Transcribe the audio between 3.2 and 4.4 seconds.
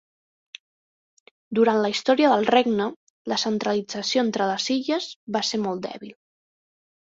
la centralització